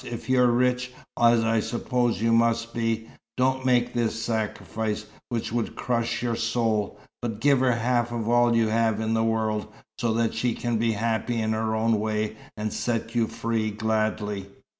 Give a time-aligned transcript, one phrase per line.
[0.03, 3.07] If you're rich, as I suppose you must be,
[3.37, 8.55] don't make this sacrifice, which would crush your soul, but give her half of all
[8.55, 9.67] you have in the world,
[9.99, 14.47] so that she can be happy in her own way, and set you free gladly."